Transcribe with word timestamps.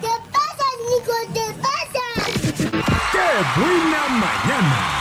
¿Qué 0.00 0.14
pasa, 0.32 0.66
Nico? 0.88 1.14
¿Qué 1.32 1.46
pasa? 1.62 2.04
¡Qué 3.12 3.28
buena 3.60 4.02
mañana! 4.08 4.96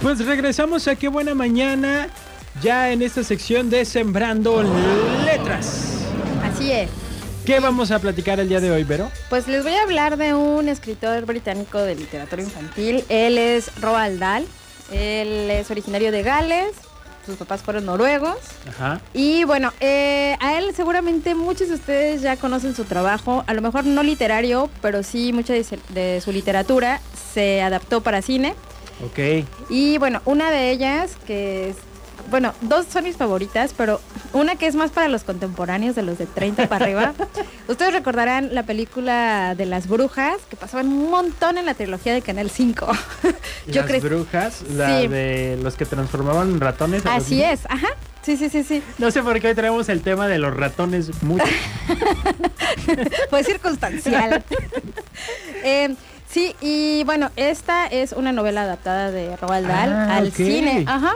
Pues 0.00 0.24
regresamos 0.24 0.88
a 0.88 0.96
Qué 0.96 1.08
Buena 1.08 1.34
Mañana, 1.34 2.08
ya 2.62 2.90
en 2.90 3.02
esta 3.02 3.22
sección 3.22 3.68
de 3.68 3.84
Sembrando 3.84 4.62
Letras. 5.24 6.06
Así 6.42 6.72
es. 6.72 6.90
¿Qué 7.44 7.60
vamos 7.60 7.90
a 7.90 7.98
platicar 7.98 8.40
el 8.40 8.48
día 8.48 8.60
de 8.60 8.70
hoy, 8.70 8.84
Vero? 8.84 9.10
Pues 9.28 9.46
les 9.48 9.62
voy 9.62 9.72
a 9.72 9.82
hablar 9.82 10.16
de 10.16 10.34
un 10.34 10.68
escritor 10.68 11.24
británico 11.26 11.78
de 11.78 11.94
literatura 11.94 12.42
infantil. 12.42 13.04
Él 13.08 13.38
es 13.38 13.70
Roald 13.80 14.18
Dahl. 14.18 14.46
Él 14.90 15.50
es 15.50 15.70
originario 15.70 16.12
de 16.12 16.22
Gales. 16.22 16.72
Sus 17.26 17.36
papás 17.36 17.62
fueron 17.62 17.86
noruegos. 17.86 18.38
Ajá. 18.68 19.00
Y 19.12 19.44
bueno, 19.44 19.72
eh, 19.80 20.36
a 20.40 20.58
él 20.58 20.74
seguramente 20.74 21.34
muchos 21.34 21.68
de 21.68 21.74
ustedes 21.74 22.22
ya 22.22 22.36
conocen 22.36 22.74
su 22.74 22.84
trabajo. 22.84 23.44
A 23.46 23.54
lo 23.54 23.60
mejor 23.62 23.84
no 23.84 24.02
literario, 24.02 24.70
pero 24.80 25.02
sí 25.02 25.32
mucha 25.32 25.52
de, 25.52 26.20
su 26.22 26.32
literatura 26.32 27.00
se 27.34 27.62
adaptó 27.62 28.00
para 28.00 28.22
cine. 28.22 28.54
Ok. 29.04 29.46
Y 29.68 29.98
bueno, 29.98 30.20
una 30.24 30.50
de 30.50 30.70
ellas 30.70 31.12
que 31.26 31.70
es, 31.70 31.76
bueno, 32.30 32.52
dos 32.60 32.86
son 32.92 33.04
mis 33.04 33.16
favoritas, 33.16 33.72
pero 33.76 34.00
una 34.32 34.56
que 34.56 34.66
es 34.66 34.74
más 34.74 34.90
para 34.90 35.08
los 35.08 35.24
contemporáneos, 35.24 35.94
de 35.96 36.02
los 36.02 36.18
de 36.18 36.26
30 36.26 36.68
para 36.68 36.84
arriba. 36.84 37.14
Ustedes 37.68 37.92
recordarán 37.92 38.54
la 38.54 38.64
película 38.64 39.54
de 39.54 39.66
las 39.66 39.88
brujas, 39.88 40.36
que 40.48 40.56
pasaban 40.56 40.88
un 40.88 41.10
montón 41.10 41.58
en 41.58 41.66
la 41.66 41.74
trilogía 41.74 42.12
de 42.12 42.22
Canal 42.22 42.50
5. 42.50 42.86
Yo 43.68 43.82
Las 43.84 44.02
brujas, 44.02 44.62
la 44.70 45.00
Sí. 45.00 45.08
de 45.08 45.58
los 45.62 45.74
que 45.76 45.86
transformaban 45.86 46.60
ratones. 46.60 47.04
a 47.06 47.14
Así 47.16 47.42
es, 47.42 47.60
ajá. 47.68 47.88
Sí, 48.22 48.36
sí, 48.36 48.50
sí, 48.50 48.62
sí. 48.64 48.82
No 48.98 49.10
sé 49.10 49.22
por 49.22 49.40
qué 49.40 49.48
hoy 49.48 49.54
tenemos 49.54 49.88
el 49.88 50.02
tema 50.02 50.28
de 50.28 50.38
los 50.38 50.54
ratones 50.54 51.22
mucho. 51.22 51.42
Fue 53.30 53.42
circunstancial. 53.44 54.44
Eh, 55.64 55.94
sí, 56.30 56.54
y 56.60 57.04
bueno, 57.04 57.30
esta 57.36 57.86
es 57.86 58.12
una 58.12 58.32
novela 58.32 58.62
adaptada 58.62 59.10
de 59.10 59.36
Roald 59.36 59.66
Dahl 59.66 59.92
Ah, 59.92 60.16
al 60.16 60.32
cine. 60.32 60.84
Ajá. 60.86 61.12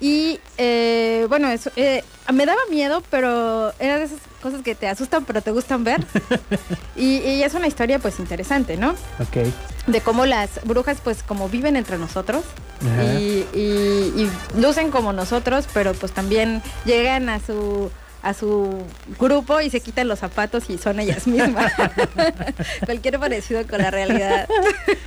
Y 0.00 0.40
eh, 0.58 1.24
bueno, 1.30 1.48
eso, 1.48 1.70
eh, 1.76 2.04
me 2.32 2.44
daba 2.44 2.60
miedo, 2.70 3.02
pero 3.10 3.72
era 3.78 3.98
de 3.98 4.04
esas 4.04 4.18
cosas 4.42 4.60
que 4.62 4.74
te 4.74 4.86
asustan, 4.88 5.24
pero 5.24 5.40
te 5.40 5.50
gustan 5.52 5.84
ver. 5.84 6.04
y, 6.96 7.16
y 7.18 7.42
es 7.42 7.54
una 7.54 7.66
historia 7.66 7.98
pues 7.98 8.18
interesante, 8.18 8.76
¿no? 8.76 8.90
ok. 8.90 9.46
De 9.86 10.00
cómo 10.02 10.26
las 10.26 10.50
brujas 10.64 10.98
pues 11.02 11.22
como 11.22 11.48
viven 11.48 11.76
entre 11.76 11.96
nosotros 11.96 12.42
y- 13.02 13.46
y 13.54 14.30
lucen 14.58 14.90
como 14.90 15.12
nosotros, 15.14 15.66
pero 15.72 15.94
pues 15.94 16.12
también 16.12 16.60
llegan 16.84 17.28
a 17.30 17.40
su 17.40 17.90
a 18.28 18.34
su 18.34 18.82
grupo 19.18 19.60
y 19.60 19.70
se 19.70 19.80
quitan 19.80 20.08
los 20.08 20.18
zapatos 20.18 20.68
y 20.70 20.78
son 20.78 20.98
ellas 21.00 21.26
mismas. 21.26 21.72
Cualquier 22.84 23.18
parecido 23.18 23.66
con 23.66 23.78
la 23.80 23.90
realidad. 23.90 24.48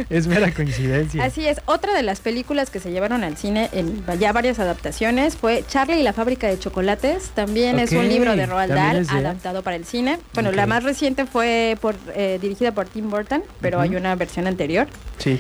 Es 0.09 0.27
mera 0.27 0.52
coincidencia. 0.53 1.23
Así 1.23 1.45
es, 1.45 1.59
otra 1.65 1.93
de 1.93 2.03
las 2.03 2.19
películas 2.19 2.69
que 2.69 2.79
se 2.79 2.91
llevaron 2.91 3.23
al 3.23 3.37
cine 3.37 3.69
en 3.73 4.03
ya 4.19 4.31
varias 4.31 4.59
adaptaciones 4.59 5.35
fue 5.35 5.63
Charlie 5.67 5.99
y 5.99 6.03
la 6.03 6.13
fábrica 6.13 6.47
de 6.47 6.58
chocolates. 6.59 7.29
También 7.31 7.79
es 7.79 7.91
un 7.91 8.08
libro 8.08 8.35
de 8.35 8.45
Roald 8.45 8.73
Dahl 8.73 9.05
de 9.05 9.17
adaptado 9.17 9.63
para 9.63 9.75
el 9.75 9.85
cine. 9.85 10.19
Bueno, 10.33 10.52
la 10.52 10.65
más 10.65 10.83
reciente 10.83 11.25
fue 11.25 11.77
por, 11.81 11.95
eh, 12.15 12.37
dirigida 12.41 12.71
por 12.71 12.87
Tim 12.87 13.09
Burton, 13.09 13.43
pero 13.61 13.79
hay 13.79 13.95
una 13.95 14.15
versión 14.15 14.47
anterior. 14.47 14.87
Sí. 15.17 15.39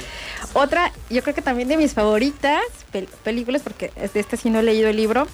Otra, 0.53 0.91
yo 1.09 1.21
creo 1.21 1.33
que 1.35 1.41
también 1.41 1.67
de 1.69 1.77
mis 1.77 1.93
favoritas 1.93 2.61
pel- 2.93 3.07
películas, 3.23 3.61
porque 3.63 3.91
de 3.95 4.19
esta 4.19 4.35
sí 4.35 4.49
no 4.49 4.59
he 4.59 4.63
leído 4.63 4.89
el 4.89 4.97
libro, 4.97 5.27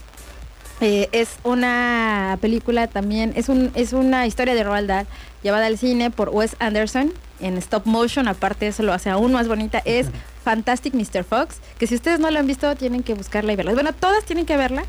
eh, 0.81 1.09
es 1.11 1.29
una 1.43 2.37
película 2.41 2.87
también, 2.87 3.33
es, 3.35 3.49
un, 3.49 3.71
es 3.75 3.93
una 3.93 4.27
historia 4.27 4.55
de 4.55 4.63
Roald 4.63 4.87
Dahl 4.87 5.07
llevada 5.43 5.67
al 5.67 5.77
cine 5.77 6.11
por 6.11 6.29
Wes 6.29 6.55
Anderson 6.59 7.13
en 7.39 7.57
stop 7.57 7.85
motion, 7.85 8.27
aparte 8.27 8.67
eso 8.67 8.83
lo 8.83 8.93
hace 8.93 9.09
aún 9.09 9.31
más 9.33 9.47
bonita, 9.47 9.81
es 9.85 10.07
Fantastic 10.43 10.93
Mr. 10.93 11.23
Fox, 11.23 11.59
que 11.77 11.87
si 11.87 11.95
ustedes 11.95 12.19
no 12.19 12.29
la 12.29 12.39
han 12.39 12.47
visto 12.47 12.75
tienen 12.75 13.03
que 13.03 13.13
buscarla 13.13 13.53
y 13.53 13.55
verla. 13.55 13.73
Bueno, 13.73 13.93
todas 13.93 14.25
tienen 14.25 14.45
que 14.45 14.57
verla. 14.57 14.83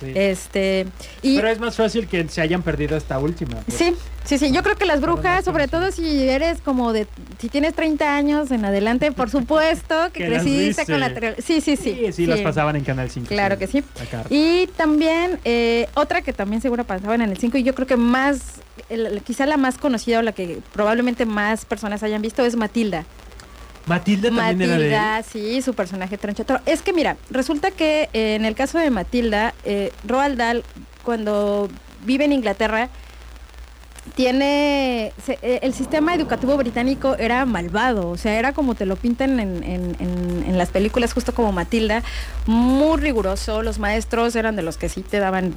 Sí. 0.00 0.12
Este, 0.14 0.86
y 1.22 1.36
Pero 1.36 1.48
es 1.48 1.58
más 1.60 1.76
fácil 1.76 2.06
que 2.06 2.28
se 2.28 2.40
hayan 2.40 2.62
perdido 2.62 2.96
esta 2.96 3.18
última. 3.18 3.56
pues. 3.66 3.76
Sí, 3.76 3.94
sí, 4.24 4.38
sí. 4.38 4.52
Yo 4.52 4.62
creo 4.62 4.76
que 4.76 4.84
las 4.86 5.00
brujas, 5.00 5.44
sobre 5.44 5.68
todo 5.68 5.90
si 5.92 6.28
eres 6.28 6.60
como 6.60 6.92
de, 6.92 7.06
si 7.40 7.48
tienes 7.48 7.74
30 7.74 8.14
años 8.16 8.50
en 8.50 8.64
adelante, 8.64 9.12
por 9.12 9.30
supuesto 9.30 9.94
que, 10.12 10.20
Que 10.24 10.26
creciste 10.26 10.86
con 10.86 11.00
la 11.00 11.08
Sí, 11.38 11.60
sí, 11.60 11.76
sí. 11.76 11.96
Sí, 12.06 12.12
sí, 12.12 12.26
las 12.26 12.40
pasaban 12.40 12.76
en 12.76 12.84
Canal 12.84 13.10
5. 13.10 13.28
Claro 13.28 13.58
que 13.58 13.66
sí. 13.66 13.82
Y 14.30 14.66
también 14.76 15.38
eh, 15.44 15.88
otra 15.94 16.22
que 16.22 16.32
también 16.32 16.62
seguro 16.62 16.84
pasaban 16.84 17.22
en 17.22 17.30
el 17.30 17.38
5 17.38 17.58
y 17.58 17.62
yo 17.62 17.74
creo 17.74 17.86
que 17.86 17.96
más, 17.96 18.60
el- 18.88 19.22
quizá 19.22 19.46
la 19.46 19.56
más 19.56 19.78
conocida 19.78 20.18
o 20.18 20.22
la 20.22 20.32
que 20.32 20.58
probablemente 20.72 21.26
más 21.26 21.64
personas 21.64 22.02
hayan 22.02 22.22
visto 22.22 22.44
es 22.44 22.56
Matilda. 22.56 23.04
Matilda 23.88 24.30
también 24.30 24.62
era 24.70 24.78
de 24.78 24.86
él. 24.86 24.92
Matilda, 24.92 25.22
sí, 25.22 25.62
su 25.62 25.74
personaje 25.74 26.16
tranchotoro. 26.18 26.60
Es 26.66 26.82
que 26.82 26.92
mira, 26.92 27.16
resulta 27.30 27.70
que 27.70 28.08
eh, 28.12 28.34
en 28.34 28.44
el 28.44 28.54
caso 28.54 28.78
de 28.78 28.90
Matilda, 28.90 29.54
eh, 29.64 29.92
Roald 30.06 30.36
Dahl, 30.38 30.62
cuando 31.04 31.68
vive 32.04 32.24
en 32.26 32.32
Inglaterra, 32.32 32.88
tiene 34.14 35.12
se- 35.24 35.38
eh, 35.42 35.60
el 35.62 35.74
sistema 35.74 36.14
educativo 36.14 36.56
británico 36.56 37.14
era 37.18 37.44
malvado, 37.44 38.08
o 38.10 38.16
sea, 38.16 38.38
era 38.38 38.52
como 38.52 38.74
te 38.74 38.86
lo 38.86 38.96
pintan 38.96 39.38
en, 39.38 39.62
en- 39.62 39.96
en- 40.00 40.44
en 40.46 40.58
las 40.58 40.70
películas, 40.70 41.12
justo 41.12 41.34
como 41.34 41.52
Matilda, 41.52 42.02
muy 42.46 42.98
riguroso, 43.00 43.62
los 43.62 43.78
maestros 43.78 44.34
eran 44.34 44.56
de 44.56 44.62
los 44.62 44.76
que 44.78 44.88
sí 44.88 45.02
te 45.02 45.18
daban 45.18 45.54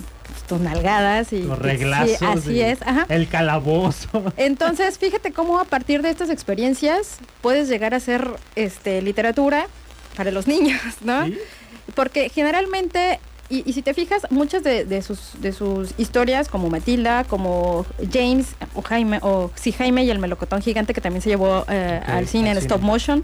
tus 0.52 0.60
nalgadas 0.60 1.32
y 1.32 1.44
Los 1.44 1.58
sí, 1.58 1.64
reglazos. 1.64 2.22
así 2.22 2.60
es, 2.62 2.82
ajá. 2.82 3.06
El 3.08 3.30
calabozo. 3.30 4.34
Entonces, 4.38 4.98
fíjate 4.98 5.32
cómo 5.32 5.60
a 5.60 5.64
partir 5.64 6.02
de 6.02 6.10
estas 6.10 6.30
experiencias 6.30 7.20
puedes 7.40 7.70
llegar 7.70 7.94
a 7.94 7.98
hacer 7.98 8.28
este 8.58 9.02
literatura 9.02 9.68
para 10.18 10.30
los 10.32 10.48
niños, 10.48 10.82
¿no? 11.06 11.26
¿Sí? 11.26 11.38
Porque 11.96 12.28
generalmente, 12.28 13.22
y, 13.50 13.64
y 13.66 13.72
si 13.72 13.82
te 13.82 13.94
fijas, 13.94 14.28
muchas 14.30 14.62
de, 14.62 14.84
de 14.84 15.02
sus, 15.02 15.42
de 15.42 15.54
sus 15.54 15.94
historias, 15.98 16.50
como 16.50 16.70
Matilda, 16.70 17.24
como 17.24 17.86
James 18.12 18.48
o 18.76 18.82
Jaime, 18.82 19.20
o 19.22 19.52
sí, 19.56 19.72
Jaime 19.72 20.04
y 20.04 20.10
el 20.10 20.20
melocotón 20.20 20.62
gigante, 20.62 20.94
que 20.94 21.00
también 21.00 21.22
se 21.22 21.30
llevó 21.30 21.64
eh, 21.70 22.02
al 22.06 22.28
cine 22.28 22.52
en 22.52 22.58
stop 22.58 22.82
motion, 22.82 23.24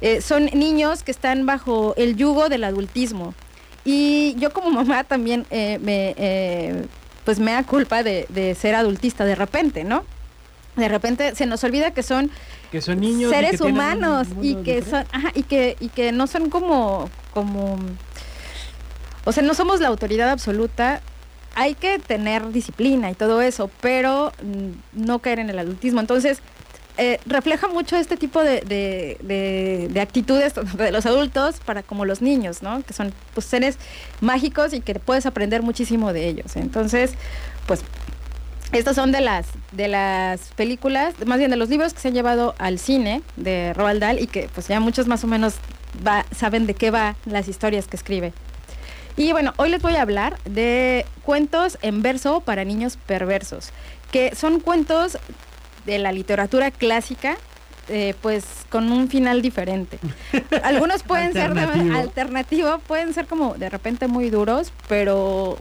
eh, 0.00 0.22
son 0.22 0.46
niños 0.46 1.02
que 1.02 1.10
están 1.10 1.44
bajo 1.44 1.94
el 1.98 2.16
yugo 2.16 2.48
del 2.48 2.64
adultismo. 2.64 3.34
Y 3.84 4.34
yo 4.38 4.52
como 4.52 4.70
mamá 4.70 5.04
también 5.04 5.46
eh, 5.50 5.78
me, 5.82 6.14
eh, 6.16 6.86
pues 7.24 7.38
me 7.38 7.52
da 7.52 7.62
culpa 7.64 8.02
de, 8.02 8.26
de 8.30 8.54
ser 8.54 8.74
adultista 8.74 9.24
de 9.24 9.34
repente, 9.34 9.84
¿no? 9.84 10.04
De 10.76 10.88
repente 10.88 11.34
se 11.34 11.46
nos 11.46 11.62
olvida 11.64 11.92
que 11.92 12.02
son 12.02 12.30
Que 12.72 12.80
son 12.80 12.98
niños. 13.00 13.30
y 13.30 13.34
seres 13.34 13.60
que 13.60 13.66
humanos 13.66 14.26
y 14.42 14.54
que 14.56 14.76
diferente. 14.76 14.90
son 14.90 15.04
ajá, 15.12 15.30
y 15.34 15.42
que 15.44 15.76
y 15.80 15.88
que 15.88 16.10
no 16.12 16.26
son 16.26 16.50
como 16.50 17.08
como 17.32 17.78
o 19.24 19.32
sea 19.32 19.42
no 19.44 19.54
somos 19.54 19.80
la 19.80 19.88
autoridad 19.88 20.30
absoluta 20.30 21.00
hay 21.54 21.74
que 21.76 22.00
tener 22.00 22.50
disciplina 22.50 23.08
y 23.10 23.14
todo 23.14 23.40
eso 23.40 23.70
pero 23.80 24.32
mm, 24.42 25.04
no 25.06 25.20
caer 25.20 25.38
en 25.38 25.50
el 25.50 25.58
adultismo 25.60 26.00
entonces 26.00 26.40
eh, 26.96 27.18
refleja 27.26 27.66
mucho 27.68 27.96
este 27.96 28.16
tipo 28.16 28.40
de, 28.42 28.60
de- 28.60 29.16
de- 29.22 29.88
de 29.90 30.00
actitudes 30.00 30.54
de 30.76 30.92
los 30.92 31.06
adultos 31.06 31.56
para 31.64 31.82
como 31.82 32.04
los 32.04 32.22
niños, 32.22 32.62
¿no? 32.62 32.82
Que 32.82 32.92
son 32.92 33.12
pues, 33.34 33.46
seres 33.46 33.76
mágicos 34.20 34.72
y 34.72 34.80
que 34.80 34.94
puedes 34.94 35.26
aprender 35.26 35.62
muchísimo 35.62 36.12
de 36.12 36.28
ellos. 36.28 36.56
Entonces, 36.56 37.12
pues 37.66 37.82
estas 38.72 38.96
son 38.96 39.12
de 39.12 39.20
las 39.20 39.46
de 39.72 39.88
las 39.88 40.40
películas, 40.56 41.14
más 41.26 41.38
bien 41.38 41.50
de 41.50 41.56
los 41.56 41.68
libros 41.68 41.94
que 41.94 42.00
se 42.00 42.08
han 42.08 42.14
llevado 42.14 42.54
al 42.58 42.78
cine 42.78 43.22
de 43.36 43.72
Roald 43.74 44.00
Dahl 44.00 44.20
y 44.20 44.26
que 44.26 44.48
pues 44.54 44.66
ya 44.68 44.80
muchos 44.80 45.06
más 45.06 45.22
o 45.24 45.26
menos 45.26 45.54
saben 46.34 46.66
de 46.66 46.74
qué 46.74 46.90
va 46.90 47.14
las 47.24 47.46
historias 47.48 47.86
que 47.86 47.96
escribe. 47.96 48.32
Y 49.16 49.30
bueno, 49.30 49.52
hoy 49.58 49.68
les 49.70 49.80
voy 49.80 49.94
a 49.94 50.02
hablar 50.02 50.38
de 50.44 51.06
cuentos 51.22 51.78
en 51.82 52.02
verso 52.02 52.40
para 52.40 52.64
niños 52.64 52.98
perversos, 53.06 53.70
que 54.10 54.34
son 54.34 54.58
cuentos 54.58 55.18
de 55.84 55.98
la 55.98 56.12
literatura 56.12 56.70
clásica, 56.70 57.36
eh, 57.88 58.14
pues 58.22 58.44
con 58.70 58.90
un 58.92 59.08
final 59.08 59.42
diferente. 59.42 59.98
Algunos 60.62 61.02
pueden 61.02 61.32
ser 61.32 61.54
de- 61.54 61.94
Alternativo. 61.96 62.78
pueden 62.86 63.12
ser 63.14 63.26
como 63.26 63.54
de 63.54 63.68
repente 63.68 64.08
muy 64.08 64.30
duros, 64.30 64.72
pero 64.88 65.58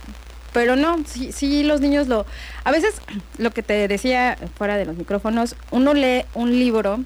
Pero 0.53 0.75
no, 0.75 0.97
sí, 1.07 1.31
sí 1.31 1.63
los 1.63 1.81
niños 1.81 2.07
lo... 2.07 2.25
A 2.63 2.71
veces, 2.71 2.93
lo 3.39 3.49
que 3.51 3.63
te 3.63 3.87
decía 3.87 4.37
fuera 4.55 4.77
de 4.77 4.85
los 4.85 4.95
micrófonos, 4.95 5.55
uno 5.71 5.93
lee 5.95 6.25
un 6.35 6.51
libro 6.51 6.99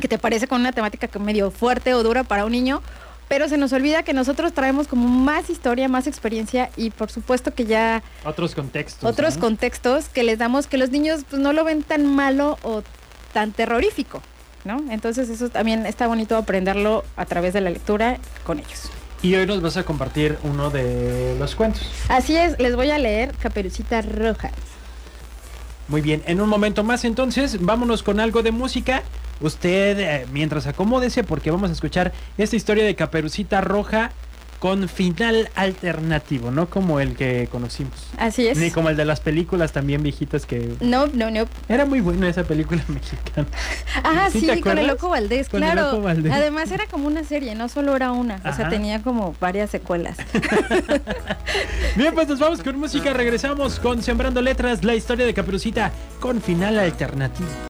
que 0.00 0.08
te 0.08 0.18
parece 0.18 0.46
con 0.46 0.60
una 0.60 0.72
temática 0.72 1.08
que 1.08 1.18
medio 1.18 1.50
fuerte 1.50 1.94
o 1.94 2.02
dura 2.02 2.22
para 2.22 2.44
un 2.44 2.52
niño, 2.52 2.82
pero 3.28 3.48
se 3.48 3.56
nos 3.56 3.72
olvida 3.72 4.02
que 4.02 4.12
nosotros 4.12 4.52
traemos 4.52 4.86
como 4.86 5.08
más 5.08 5.50
historia, 5.50 5.88
más 5.88 6.06
experiencia 6.06 6.70
y 6.76 6.90
por 6.90 7.10
supuesto 7.10 7.54
que 7.54 7.64
ya 7.64 8.02
Otros 8.24 8.54
contextos. 8.54 9.08
otros 9.08 9.36
¿no? 9.36 9.40
contextos 9.40 10.08
que 10.08 10.22
les 10.22 10.38
damos 10.38 10.66
que 10.66 10.78
los 10.78 10.90
niños 10.90 11.22
pues, 11.28 11.40
no 11.40 11.52
lo 11.52 11.64
ven 11.64 11.82
tan 11.82 12.06
malo 12.06 12.58
o 12.62 12.82
tan 13.32 13.52
terrorífico, 13.52 14.22
¿no? 14.64 14.82
Entonces 14.90 15.28
eso 15.28 15.48
también 15.48 15.86
está 15.86 16.06
bonito 16.06 16.36
aprenderlo 16.36 17.04
a 17.16 17.26
través 17.26 17.52
de 17.52 17.60
la 17.60 17.70
lectura 17.70 18.18
con 18.44 18.58
ellos. 18.58 18.90
Y 19.22 19.34
hoy 19.34 19.46
nos 19.46 19.60
vas 19.60 19.76
a 19.76 19.82
compartir 19.82 20.38
uno 20.42 20.70
de 20.70 21.36
los 21.38 21.54
cuentos. 21.54 21.82
Así 22.08 22.36
es, 22.36 22.58
les 22.58 22.76
voy 22.76 22.90
a 22.90 22.98
leer 22.98 23.34
Caperucita 23.36 24.02
Roja. 24.02 24.50
Muy 25.88 26.00
bien, 26.00 26.22
en 26.26 26.40
un 26.40 26.48
momento 26.48 26.84
más 26.84 27.04
entonces, 27.04 27.60
vámonos 27.60 28.02
con 28.02 28.20
algo 28.20 28.42
de 28.42 28.52
música. 28.52 29.02
Usted, 29.40 29.98
eh, 29.98 30.26
mientras 30.32 30.66
acomódese, 30.66 31.24
porque 31.24 31.50
vamos 31.50 31.70
a 31.70 31.72
escuchar 31.72 32.12
esta 32.38 32.56
historia 32.56 32.84
de 32.84 32.94
Caperucita 32.94 33.60
Roja 33.60 34.12
con 34.58 34.88
final 34.88 35.50
alternativo, 35.54 36.50
no 36.50 36.68
como 36.68 37.00
el 37.00 37.14
que 37.14 37.48
conocimos. 37.50 38.08
Así 38.16 38.46
es. 38.46 38.58
Ni 38.58 38.70
como 38.70 38.88
el 38.88 38.96
de 38.96 39.04
las 39.04 39.20
películas 39.20 39.72
también 39.72 40.02
viejitas 40.02 40.46
que... 40.46 40.74
No, 40.80 41.06
no, 41.08 41.30
no. 41.30 41.44
Era 41.68 41.84
muy 41.84 42.00
buena 42.00 42.28
esa 42.28 42.44
película 42.44 42.82
mexicana. 42.88 43.46
Ah, 44.02 44.28
¿Sí 44.32 44.60
con 44.60 44.78
el? 44.78 44.86
Loco 44.86 45.08
Valdés, 45.08 45.48
Con 45.48 45.62
el 45.62 45.70
claro. 45.70 45.90
Loco 45.90 46.02
Valdés. 46.02 46.32
Además 46.32 46.70
era 46.70 46.86
como 46.86 47.06
una 47.06 47.24
serie, 47.24 47.54
no 47.54 47.68
solo 47.68 47.94
era 47.94 48.12
una. 48.12 48.40
O 48.44 48.52
sea, 48.54 48.68
tenía 48.68 49.02
como 49.02 49.34
varias 49.40 49.70
secuelas. 49.70 50.16
Bien, 51.96 52.14
pues 52.14 52.28
nos 52.28 52.38
vamos 52.38 52.62
con 52.62 52.78
música, 52.78 53.12
regresamos 53.12 53.78
con 53.78 54.02
Sembrando 54.02 54.40
Letras, 54.40 54.84
la 54.84 54.94
historia 54.94 55.26
de 55.26 55.34
Caperucita 55.34 55.92
con 56.20 56.40
final 56.40 56.78
alternativo. 56.78 57.48